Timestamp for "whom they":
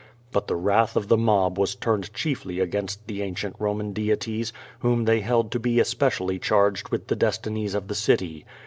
4.79-5.19